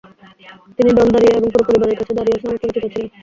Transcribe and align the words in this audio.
তিনি 0.77 0.89
‘Don 0.97 1.07
Dario’ 1.13 1.31
এবং 1.31 1.49
পুরো 1.53 1.63
পরিবারের 1.67 1.99
কাছে 1.99 2.13
দারিওস 2.17 2.41
নামে 2.43 2.59
পরিচিত 2.63 2.85
ছিলেন। 2.85 3.09